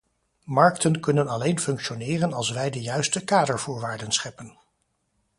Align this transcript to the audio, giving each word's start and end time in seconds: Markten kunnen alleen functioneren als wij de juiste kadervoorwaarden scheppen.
Markten 0.45 0.99
kunnen 0.99 1.27
alleen 1.27 1.59
functioneren 1.59 2.33
als 2.33 2.49
wij 2.49 2.69
de 2.69 2.81
juiste 2.81 3.23
kadervoorwaarden 3.23 4.11
scheppen. 4.11 4.57